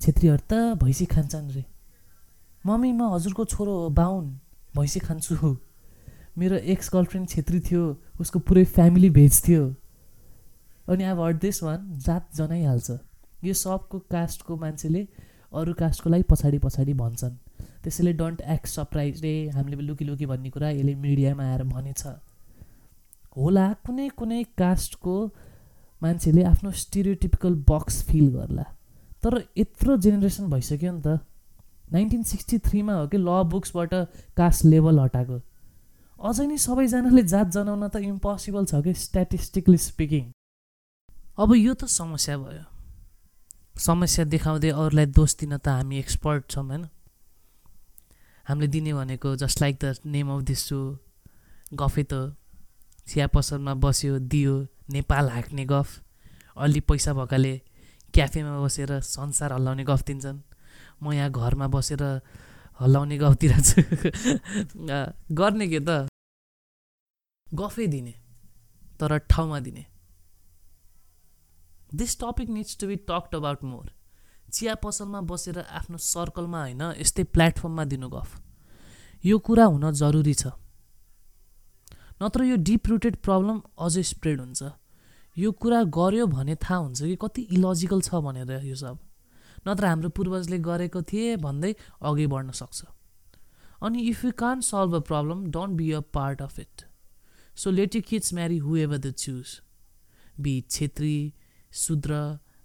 छेत्रीहरू 0.00 0.42
त 0.50 0.78
भैँसी 0.82 1.06
खान्छन् 1.06 1.50
रे। 1.52 1.64
Mummy 2.64 2.92
म 2.92 3.08
हजुरको 3.14 3.44
छोरो 3.44 3.88
बाहुन 3.96 4.28
भैँसी 4.76 5.00
खान्छु। 5.00 5.56
मेरो 6.38 6.56
एक्स 6.72 6.90
गर्लफ्रेन्ड 6.92 7.28
छेत्री 7.28 7.60
थियो 7.60 7.84
उसको 8.20 8.38
पुरै 8.38 8.64
फ्यामिली 8.76 9.10
भेज 9.10 9.42
थियो। 9.46 9.64
अनि 10.88 11.04
अब 11.04 11.20
हट 11.20 11.40
दिस 11.40 11.62
वान 11.62 11.80
जात 12.06 12.28
जनाइहाल्छ। 12.36 12.90
यो 13.44 13.54
सबको 13.54 13.98
कास्टको 14.10 14.56
मान्छेले 14.56 15.06
अरू 15.52 15.72
कास्टको 15.74 16.10
लागि 16.10 16.22
पछाडि 16.30 16.58
पछाडि 16.58 16.94
भन्छन्। 16.94 17.36
त्यसैले 17.84 18.12
डोन्ट 18.12 18.40
एक्ट 18.54 18.66
सरप्राइज 18.66 19.22
रे 19.22 19.34
हामीले 19.54 19.82
लुकी 19.82 20.04
लुकी 20.04 20.26
भन्ने 20.26 20.50
कुरा 20.50 20.70
यसले 20.70 20.94
मिडियामा 20.94 21.44
आएर 21.44 21.62
भनेछ। 21.64 22.02
होला 23.36 23.66
कुनै 23.86 24.08
कुनै 24.18 24.42
कास्टको 24.58 25.14
मान्छेले 26.02 26.42
आफ्नो 26.44 26.70
स्टिरियोटिपिकल 26.82 27.54
बक्स 27.70 28.02
फिल 28.06 28.28
गर्ला। 28.34 28.64
तर 29.22 29.32
यत्रो 29.58 29.96
जेनेरेसन 29.96 30.50
भइसक्यो 30.50 30.92
नि 30.92 31.02
त। 31.02 31.18
नाइन्टिन 31.92 32.22
सिक्सटी 32.22 32.58
थ्रीमा 32.66 32.94
हो 32.94 33.06
कि 33.08 33.18
ल 33.18 33.42
बुक्सबाट 33.50 33.94
कास्ट 34.36 34.64
लेभल 34.64 34.98
हटाएको। 35.00 35.38
अझै 36.18 36.46
नै 36.46 36.56
सबैजनाले 36.58 37.22
जात 37.22 37.48
जनाउन 37.54 37.88
त 37.88 37.96
इम्पोसिबल 38.04 38.64
छ 38.66 38.82
कि 38.84 38.94
स्ट्याटिस्टिकली 38.94 39.78
स्पिकिङ 39.78 40.24
अब 41.38 41.54
यो 41.54 41.74
त 41.74 41.86
समस्या 41.86 42.36
भयो। 42.38 42.64
समस्या 43.78 44.24
देखाउँदै 44.34 44.70
अरूलाई 44.74 45.06
दोष 45.14 45.34
दिन 45.40 45.56
त 45.56 45.68
हामी 45.70 45.98
एक्सपर्ट 45.98 46.50
छौँ 46.50 46.66
होइन? 46.66 46.84
हामीले 48.48 48.68
दिने 48.72 48.92
भनेको 48.94 49.34
just 49.36 49.60
like 49.60 49.78
the 49.84 49.94
name 50.06 50.28
of 50.32 50.42
this 50.48 50.60
show 50.68 50.78
Gaphai 51.74 52.02
Ta. 52.02 52.36
चिया 53.06 53.26
पसलमा 53.28 53.74
बस्यो 53.84 54.18
दियो 54.32 54.54
नेपाल 54.90 55.28
हाँक्ने 55.30 55.64
गफ। 55.64 55.88
अलि 56.56 56.80
पैसा 56.88 57.12
भएकाले 57.12 57.54
क्याफेमा 58.14 58.54
बसेर 58.64 59.00
संसार 59.04 59.52
हल्लाउने 59.52 59.84
गफ 59.84 60.02
दिन्छन्। 60.08 60.40
म 61.02 61.12
यहाँ 61.12 61.30
घरमा 61.30 61.66
बसेर 61.68 62.02
हल्लाउने 62.80 63.18
गफतिर 63.18 63.52
छु। 63.60 63.82
गर्ने 65.38 65.66
के 65.68 65.80
त? 65.80 66.08
गफै 67.46 67.86
दिने 67.86 68.14
तर 69.00 69.18
ठाउँमा 69.28 69.60
दिने। 69.60 69.84
This 71.94 72.20
topic 72.20 72.48
needs 72.48 72.78
to 72.80 72.86
be 72.86 72.96
talked 73.08 73.34
about 73.34 73.64
more 73.64 73.86
चिया 74.52 74.74
पसलमा 74.82 75.20
बसेर 75.30 75.58
आफ्नो 75.60 75.98
सर्कलमा 76.04 76.60
होइन 76.60 76.82
यस्तै 76.98 77.24
प्लेटफर्ममा 77.36 77.84
दिनु 77.84 78.08
गफ। 78.08 78.30
यो 79.24 79.38
कुरा 79.38 79.64
हुन 79.66 79.90
जरुरी 79.92 80.34
छ। 80.34 80.52
नत्र 82.22 82.44
यो 82.44 82.56
डिप 82.68 82.86
रुटेड 82.88 83.16
प्रब्लम 83.22 83.60
अझै 83.78 84.02
स्प्रेड 84.12 84.40
हुन्छ। 84.40 84.70
यो 85.36 85.50
कुरा 85.54 85.82
गर्यो 85.96 86.26
भने 86.26 86.54
थाहा 86.56 86.76
हुन्छ 86.76 87.02
कि 87.02 87.16
कति 87.22 87.42
इलोजिकल 87.56 88.00
छ 88.00 88.22
भनेर 88.24 88.52
यो 88.64 88.74
सब। 88.74 88.98
नत्र 89.68 89.84
हाम्रो 89.86 90.08
पूर्वजले 90.16 90.58
गरेको 90.64 91.02
थिए 91.02 91.36
भन्दै 91.44 91.74
अघि 92.02 92.26
बढ्न 92.26 92.50
सक्छ। 92.60 92.84
अनि 93.86 93.98
if 94.10 94.24
you 94.24 94.30
can't 94.38 94.60
solve 94.66 94.94
a 94.94 95.00
problem 95.08 95.44
don't 95.54 95.76
be 95.76 95.90
a 95.92 96.00
part 96.14 96.42
of 96.42 96.58
it 96.58 96.82
so 97.56 97.70
let 97.70 97.96
you 97.96 98.02
kids 98.08 98.34
marry 98.34 98.58
whoever 98.76 98.98
the 98.98 99.12
choose 99.14 99.60
be 100.40 100.54
Chhetri 100.70 101.18
Shudra 101.72 102.14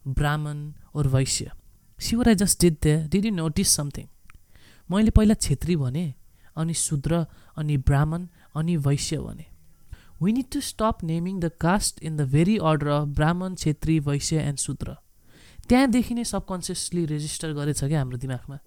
Brahmin 0.06 0.72
or 0.96 1.08
Vaishya 1.08 1.52
सिवर 2.04 2.28
I 2.30 2.36
just 2.36 2.62
did 2.62 2.78
they 2.84 2.96
did 3.12 3.26
you 3.26 3.32
notice 3.34 3.76
something 3.76 4.08
मैले 4.90 5.12
पहिला 5.12 5.34
छेत्री 5.46 5.76
भने 5.78 6.06
अनि 6.56 6.74
शूद्र 6.80 7.26
अनि 7.58 7.78
ब्राह्मण 7.88 8.28
अनि 8.56 8.76
वैश्य 8.88 9.18
भने। 9.18 9.46
We 10.22 10.32
need 10.34 10.46
to 10.54 10.60
stop 10.62 11.04
naming 11.04 11.40
the 11.40 11.52
caste 11.62 12.04
in 12.04 12.18
the 12.18 12.22
very 12.32 12.58
order 12.64 12.88
of 12.88 13.08
Brahmin 13.16 13.56
Chhetri 13.56 14.00
Vaishya 14.02 14.42
and 14.42 14.60
Shudra. 14.60 14.96
त्यहाँदेखि 15.70 16.14
नै 16.14 16.24
सबकन्सियसली 16.24 17.06
रेजिस्टर 17.06 17.54
गरेछ 17.54 17.84
क्या 17.84 18.00
हाम्रो 18.00 18.18
दिमागमा। 18.18 18.58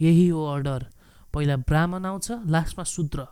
यही 0.00 0.26
हो 0.28 0.44
अर्डर 0.46 0.86
पहिला 1.34 1.56
ब्राह्मण 1.68 2.04
आउँछ 2.04 2.30
लास्टमा 2.48 2.84
शूद्र। 2.84 3.26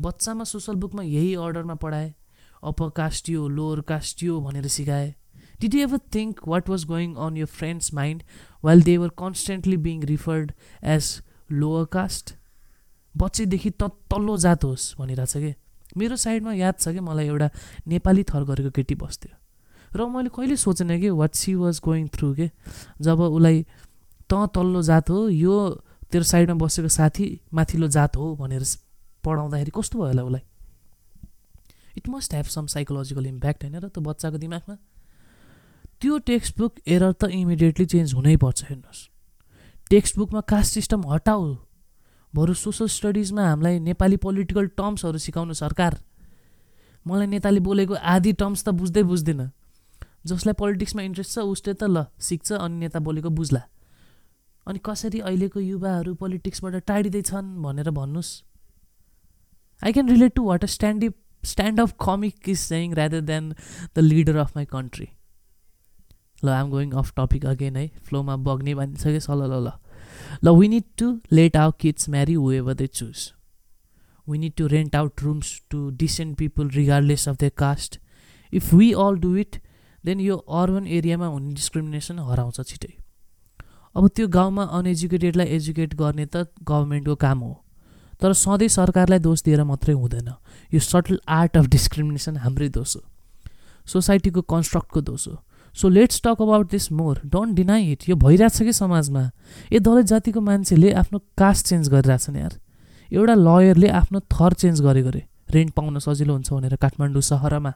बच्चामा 0.00 0.44
सोसल 0.44 0.74
बुकमा 0.82 1.02
यही 1.02 1.34
अर्डरमा 1.36 1.74
पढाए। 1.82 2.14
अप्पर 2.62 2.88
कास्टियो 2.90 3.48
लोवर 3.48 3.80
कास्टियो 3.88 4.40
भनेर 4.40 4.66
सिकाए। 4.68 5.14
Did 5.60 5.74
you 5.74 5.80
ever 5.80 5.98
think 6.14 6.48
what 6.48 6.68
was 6.68 6.84
going 6.84 7.14
on 7.26 7.36
your 7.36 7.46
friend's 7.58 7.92
mind 7.94 8.22
while 8.64 8.82
they 8.82 8.96
were 8.98 9.08
constantly 9.18 9.76
being 9.86 10.02
referred 10.04 10.52
as 10.82 11.20
lower 11.52 11.84
caste 11.92 12.34
बच्चैदेखि 13.14 13.70
त 13.70 13.90
तल्लो 14.10 14.36
जात 14.36 14.64
होस् 14.64 14.94
भनिरहेछ 14.98 15.36
कि? 15.36 15.54
मेरो 15.96 16.16
साइडमा 16.16 16.52
याद 16.52 16.74
छ 16.78 16.88
कि 16.88 17.00
मलाई 17.00 17.26
एउटा 17.26 17.48
नेपाली 17.86 18.22
थर 18.30 18.44
गरेको 18.44 18.70
केटी 18.74 18.94
बस्थ्यो। 18.98 19.34
र 19.94 20.06
मैले 20.10 20.28
कहिले 20.34 20.56
सोचेन 20.58 20.90
कि 21.00 21.10
what 21.10 21.34
she 21.38 21.54
was 21.54 21.80
going 21.84 22.08
through 22.14 22.34
के? 22.34 22.50
जब 23.00 23.20
उसलाई 23.20 23.62
त 24.26 24.34
तल्लो 24.54 24.82
जात 24.82 25.10
हो 25.10 25.28
यो 25.28 25.54
तेरो 26.10 26.24
साइडमा 26.24 26.54
बसेको 26.58 26.88
साथी 26.88 27.26
माथिल्लो 27.54 27.88
जात 27.88 28.16
हो 28.16 28.34
भनेर 28.36 28.64
पढाउँदाखेरि 29.24 29.70
कस्तो 29.70 29.98
भयो 29.98 30.08
होला 30.08 30.22
उसलाई? 30.24 30.42
It 31.96 32.08
must 32.08 32.32
have 32.34 32.46
some 32.50 32.66
psychological 32.74 33.26
impact 33.26 33.64
होइन 33.64 33.76
र 33.78 33.88
त्यो 33.94 34.02
बच्चाको 34.02 34.38
दिमागमा? 34.38 34.76
त्यो 36.04 36.16
टेक्स्ट 36.28 36.58
बुक 36.58 36.74
एरर 36.86 37.12
त 37.12 37.24
इमिडिएटली 37.32 37.84
चेन्ज 37.90 38.12
हुनैपर्छ 38.14 38.64
हेर्नुहोस्। 38.64 38.98
टेक्स्ट 39.90 40.16
बुकमा 40.18 40.40
कास्ट 40.50 40.74
सिस्टम 40.74 41.06
हटाऊ। 41.08 41.46
बरु 42.34 42.54
सोसल 42.54 42.88
स्टडिजमा 42.94 43.46
हामीलाई 43.48 43.78
नेपाली 43.80 44.16
पोलिटिकल 44.24 44.66
टर्म्सहरू 44.76 45.18
सिकाउनु 45.26 45.54
सरकार। 45.60 45.96
मलाई 47.06 47.26
नेताले 47.26 47.60
बोलेको 47.68 47.94
आधी 47.94 48.32
टर्म्स 48.36 48.64
त 48.64 48.76
बुझ्दै 48.76 49.02
बुझ्दिनँ। 49.12 49.48
जसलाई 50.28 50.54
पोलिटिक्समा 50.60 51.02
इन्ट्रेस्ट 51.08 51.32
छ 51.32 51.46
उसले 51.48 51.72
त 51.72 51.88
ल 51.88 52.04
सिक्छ 52.20 52.52
अनि 52.60 52.76
नेता 52.84 53.00
बोलेको 53.00 53.30
बुझ्ला। 53.40 53.64
अनि 54.66 54.78
कसरी 54.84 55.24
अहिलेको 55.24 55.60
युवाहरू 55.70 56.14
पोलिटिक्सबाट 56.20 56.74
टाढिँदैछन् 56.84 57.48
भनेर 57.64 57.90
भन्नुहोस् 57.96 58.32
I 59.80 59.92
can 59.96 60.06
relate 60.12 60.36
to 60.36 60.48
what 60.52 60.64
a 60.64 60.72
stand 60.76 61.12
stand 61.42 61.80
up 61.80 61.96
comic 61.96 62.48
is 62.48 62.58
saying 62.68 62.94
rather 62.94 63.20
than 63.32 63.52
the 63.96 64.10
leader 64.12 64.36
of 64.44 64.56
my 64.56 64.64
country 64.68 65.08
ल 66.44 66.48
I'm 66.50 66.70
going 66.70 66.90
off 66.92 67.12
topic 67.16 67.46
again 67.46 67.76
है। 67.76 67.86
फ्लोमा 68.04 68.36
बग्ने 68.46 68.74
भनिन्छ 68.74 69.02
कि 69.04 69.20
सल 69.20 69.42
ल 69.42 69.62
ल। 69.66 69.70
ल 70.44 70.56
we 70.58 70.68
need 70.68 70.84
to 70.98 71.06
let 71.32 71.56
our 71.56 71.72
kids 71.80 72.08
marry 72.08 72.34
whoever 72.52 72.74
they 72.74 72.86
choose 72.88 73.30
we 74.26 74.38
need 74.38 74.52
to 74.56 74.66
rent 74.66 74.96
out 74.96 75.22
rooms 75.22 75.60
to 75.70 75.88
decent 75.96 76.36
people 76.38 76.68
regardless 76.70 77.28
of 77.28 77.36
the 77.36 77.50
caste 77.58 77.98
if 78.52 78.72
we 78.74 78.92
all 79.04 79.18
do 79.20 79.36
it 79.36 79.60
then 80.04 80.20
यो 80.20 80.36
अर्बन 80.36 80.86
एरियामा 80.86 81.26
हुने 81.26 81.54
डिस्क्रिमिनेसन 81.54 82.18
हराउँछ 82.20 82.60
छिटै। 82.60 82.92
अब 83.96 84.08
त्यो 84.08 84.28
गाउँमा 84.28 84.62
अनएजुकेटेडलाई 84.78 85.46
educate 85.56 85.94
गर्ने 85.94 86.26
त 86.26 86.50
गभर्मेन्टको 86.62 87.14
काम 87.16 87.38
हो। 87.40 87.52
तर 88.20 88.32
सधैँ 88.34 88.68
सरकारलाई 88.68 89.18
दोष 89.18 89.42
दिएर 89.42 89.62
मात्रै 89.64 89.94
हुँदैन। 89.94 90.28
यो 90.74 90.80
सटल 90.80 91.20
आर्ट 91.28 91.56
अफ 91.56 91.66
डिस्क्रिमिनेसन 91.66 92.36
हाम्रै 92.36 92.68
दोष 92.68 92.96
हो। 92.96 93.02
सोसाइटीको 93.86 94.42
कन्स्ट्रक्टको 94.42 95.00
दोष 95.00 95.26
हो। 95.28 95.34
So 95.76 95.88
let's 95.88 96.20
talk 96.24 96.42
about 96.42 96.70
this 96.70 96.90
more 96.92 97.20
don't 97.26 97.54
deny 97.56 97.90
it 97.92 98.08
यो 98.08 98.16
भइरहेछ 98.16 98.62
कि 98.62 98.72
समाजमा? 98.72 99.30
ए 99.72 99.78
दलित 99.78 100.06
जातिको 100.06 100.40
मान्छेले 100.40 100.92
आफ्नो 100.94 101.18
कास्ट 101.38 101.66
चेन्ज 101.66 101.88
गरिरहेछन् 101.88 102.36
यार। 102.36 102.52
एउटा 103.10 103.34
लयरले 103.34 103.88
आफ्नो 104.00 104.20
थर 104.32 104.52
चेन्ज 104.54 104.80
गरेको 104.80 105.08
अरे 105.08 105.22
रेन्ट 105.50 105.72
पाउन 105.74 105.98
सजिलो 105.98 106.32
हुन्छ 106.32 106.52
भनेर 106.52 106.76
काठमाडौँ 106.76 107.22
सहरमा। 107.22 107.72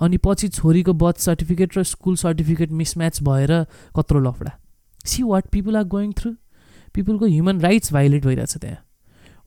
अनि 0.00 0.16
पछि 0.16 0.48
छोरीको 0.48 0.92
बर्थ 0.92 1.18
सर्टिफिकेट 1.20 1.78
र 1.78 1.82
स्कुल 1.84 2.16
सर्टिफिकेट 2.16 2.70
मिसम्याच 2.72 3.22
भएर 3.22 3.52
कत्रो 3.96 4.20
लफडा। 4.20 4.52
See 5.04 5.22
what 5.22 5.46
people 5.52 5.76
are 5.76 5.84
going 5.86 6.12
through 6.18 6.30
पिपलको 6.94 7.26
human 7.26 7.60
rights 7.60 7.92
violate 7.92 8.24
भइरहेछ 8.26 8.56
त्यहाँ। 8.56 8.80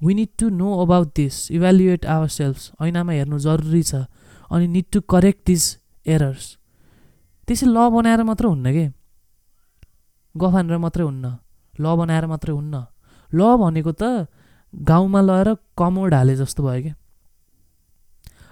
We 0.02 0.14
need 0.14 0.30
to 0.40 0.50
know 0.50 0.70
about 0.82 1.08
this 1.16 1.52
evaluate 1.52 2.06
our 2.06 2.28
self 2.28 2.82
ऐनामा 2.84 3.14
हेर्नु 3.14 3.40
जरुरी 3.40 3.82
छ। 3.84 4.06
अनि 4.52 4.68
need 4.68 4.86
to 4.94 5.02
correct 5.02 5.42
this 5.48 5.66
errors 6.06 6.46
त्यसै 7.48 7.66
ल 7.68 7.78
बनाएर 7.90 8.24
मात्र 8.24 8.46
हुन्न 8.46 8.72
कि? 8.72 8.86
गफ 10.36 10.52
हानेर 10.52 10.78
मात्रै 10.78 11.04
हुन्न। 11.04 11.26
ल 11.80 11.86
बनाएर 11.96 12.26
मात्रै 12.26 12.54
हुन्न। 12.54 12.76
ल 13.34 13.40
भनेको 13.58 13.92
त 13.92 14.28
गाउँमा 14.74 15.22
लगेर 15.22 15.50
कमोड 15.78 16.14
हाले 16.14 16.36
जस्तो 16.36 16.64
भयो 16.64 16.82
क्या 16.82 16.96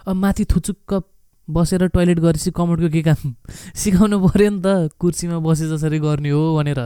अब 0.07 0.15
माथि 0.15 0.45
थुचुक्क 0.45 1.03
बसेर 1.47 1.87
टोइलेट 1.87 2.19
गरेपछि 2.19 2.51
कमोडको 2.51 2.89
के 2.89 3.01
काम? 3.01 3.35
सिकाउनु 3.75 4.19
पऱ्यो 4.19 4.49
नि 4.49 4.61
त। 4.61 4.91
कुर्सीमा 4.99 5.39
बसे 5.39 5.67
जसरी 5.69 5.99
गर्ने 5.99 6.29
हो 6.29 6.55
भनेर। 6.57 6.79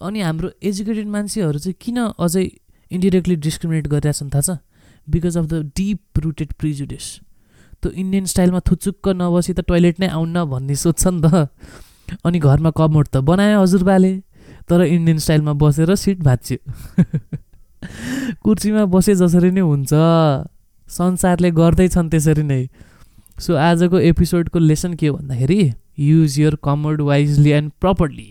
अनि 0.00 0.20
हाम्रो 0.20 0.48
एजुकेटेड 0.62 1.06
मान्छेहरू 1.06 1.58
चाहिँ 1.58 1.76
किन 1.80 1.98
अझै 2.18 2.44
इन्डिरेक्टली 2.90 3.36
डिस्क्रिमिनेट 3.36 3.86
गरिरहेछन् 3.88 4.30
थाहा 4.30 4.40
छ? 4.40 4.58
Because 5.08 5.36
of 5.36 5.44
the 5.44 5.54
deep 5.76 6.18
rooted 6.18 6.52
prejudice. 6.52 7.06
त्यो 7.82 7.90
इन्डियन 7.92 8.24
स्टाइलमा 8.32 8.60
थुचुक्क 8.70 9.08
नबसी 9.08 9.52
त 9.52 9.60
टोइलेट 9.68 10.00
नै 10.00 10.08
आउन्न 10.08 10.44
भन्ने 10.44 10.74
सोध्छ 10.74 11.06
नि 11.06 11.20
त। 11.24 11.48
अनि 12.24 12.38
घरमा 12.38 12.70
कमोड 12.70 13.06
त 13.08 13.16
बनायो 13.22 13.60
हजुरबाले 13.62 14.12
तर 14.68 14.82
इन्डियन 14.84 15.18
स्टाइलमा 15.18 15.52
बसेर 15.62 15.94
सिट 15.94 16.18
भाँच्यो। 16.22 16.58
कुर्सीमा 18.42 18.84
बसे 18.94 19.14
जसरी 19.14 19.50
नै 19.50 19.60
हुन्छ। 19.60 19.92
संसारले 20.88 21.50
गर्दैछन् 21.50 22.10
त्यसरी 22.10 22.42
नै। 22.42 22.62
सो 23.38 23.54
आजको 23.54 23.98
एपिसोडको 24.10 24.58
लेसन 24.58 24.94
के 24.94 25.06
हो 25.06 25.16
भन्दाखेरि 25.16 25.60
use 26.00 26.38
your 26.40 26.54
commode 26.64 27.00
wisely 27.00 27.50
and 27.50 27.72
properly 27.80 28.30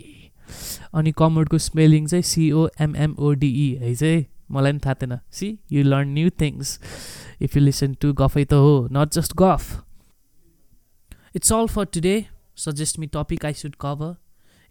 अनि 0.93 1.11
कमोडको 1.17 1.57
स्पेलिङ 1.57 2.07
चाहिँ 2.07 2.23
सिओएमएमओडिई 2.23 3.69
है 3.81 3.93
चाहिँ। 3.95 4.25
मलाई 4.49 4.71
पनि 4.71 4.79
थाहा 4.85 4.93
थिएन। 5.01 5.19
See 5.31 5.57
you 5.71 5.83
learn 5.83 6.13
new 6.13 6.29
things 6.41 6.79
if 7.41 7.55
you 7.57 7.63
listen 7.63 7.93
to 8.01 8.13
गफैतो 8.21 8.59
हो 8.61 8.75
नट 8.91 9.13
जस्ट 9.13 9.33
गफ 9.41 9.83
it's 11.35 11.53
all 11.53 11.67
for 11.69 11.85
today 11.93 12.15
suggest 12.57 12.99
me 12.99 13.07
topic 13.13 13.45
I 13.45 13.53
should 13.53 13.75
cover 13.81 14.15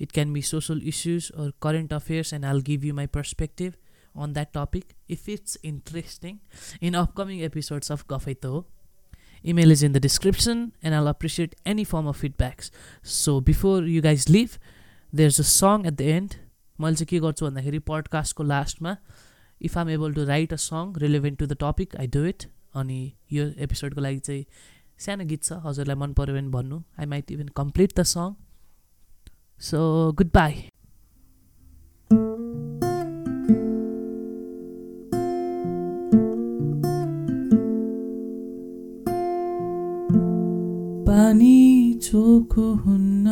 it 0.00 0.12
can 0.12 0.32
be 0.32 0.42
social 0.42 0.80
issues 0.92 1.30
or 1.32 1.52
current 1.62 1.92
affairs 1.92 2.32
and 2.34 2.44
I'll 2.44 2.60
give 2.70 2.84
you 2.84 2.94
my 2.94 3.06
perspective 3.18 3.74
on 4.22 4.32
that 4.32 4.48
topic 4.54 4.92
if 5.10 5.28
it's 5.28 5.58
interesting 5.64 6.38
in 6.82 6.94
upcoming 7.02 7.40
episodes 7.50 7.92
of 7.92 8.04
गफै 8.10 8.34
त 8.34 8.54
हो 8.54 8.64
email 9.44 9.72
is 9.72 9.84
in 9.84 9.92
the 9.92 10.02
description 10.02 10.64
and 10.84 10.94
I'll 10.94 11.06
appreciate 11.08 11.54
any 11.66 11.84
form 11.84 12.08
of 12.08 12.20
feedbacks 12.20 12.72
so 13.14 13.40
before 13.50 13.88
you 13.88 14.02
guys 14.02 14.28
leave 14.30 14.58
there 15.12 15.28
is 15.28 15.40
a 15.40 15.48
song 15.52 15.86
at 15.86 15.94
the 15.94 16.10
end 16.16 16.34
मैले 16.78 16.96
चाहिँ 16.96 17.06
के 17.08 17.20
गर्छु 17.20 17.46
भन्दाखेरि 17.46 17.78
पडकास्टको 17.90 18.42
लास्टमा 18.44 18.96
if 19.60 19.78
I'm 19.78 19.90
able 19.90 20.14
to 20.14 20.24
write 20.24 20.52
a 20.52 20.56
song 20.56 20.94
relevant 20.98 21.38
to 21.38 21.46
the 21.46 21.56
topic 21.60 21.96
I 21.96 22.06
do 22.06 22.24
it 22.24 22.44
अनि 22.74 23.12
यो 23.32 23.50
एपिसोडको 23.58 24.00
लागि 24.00 24.18
चाहिँ 24.18 24.44
सानो 24.98 25.24
गीत 25.24 25.44
छ 25.44 25.52
हजुरलाई 25.66 25.96
मन 25.96 26.12
पऱ्यो 26.12 26.34
भने 26.34 26.48
भन्नु। 26.48 26.82
I 26.98 27.06
might 27.06 27.30
even 27.32 27.48
complete 27.56 28.00
the 28.00 28.02
song 28.02 28.34
So, 29.62 29.78
goodbye. 30.12 30.56
पानी 41.06 41.94
चोखो 42.02 42.66
हुन्न 42.74 43.28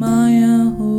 माया 0.00 0.56
हो 0.78 0.95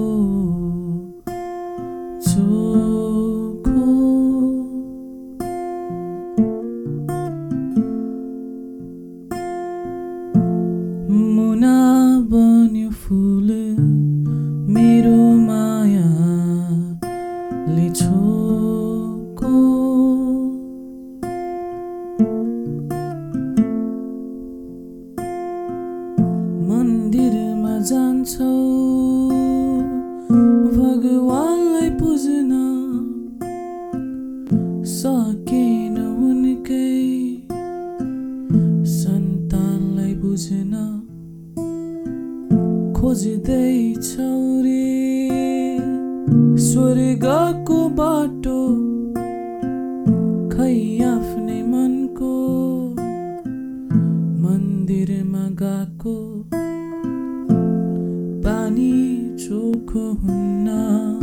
untold. 27.91 28.97
गएको 58.78 58.86
पानी 58.86 59.38
चोखो 59.38 60.12
हुन्न 60.13 61.16